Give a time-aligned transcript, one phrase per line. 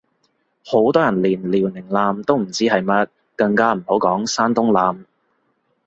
[0.65, 5.05] 好多人連遼寧艦都唔知係乜，更加唔好講山東艦